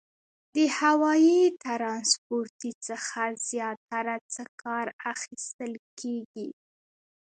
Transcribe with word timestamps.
د 0.55 0.57
هوایي 0.79 1.41
ترانسپورتي 1.63 2.71
څخه 2.87 3.21
زیاتره 3.49 4.15
څه 4.33 4.43
کار 4.63 4.85
اخیستل 5.13 5.73
کیږي؟ 5.99 6.49